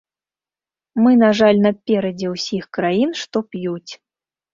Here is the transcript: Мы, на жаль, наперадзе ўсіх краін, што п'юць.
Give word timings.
Мы, 1.03 1.11
на 1.23 1.27
жаль, 1.39 1.59
наперадзе 1.65 2.31
ўсіх 2.31 2.63
краін, 2.79 3.13
што 3.21 3.37
п'юць. 3.53 3.91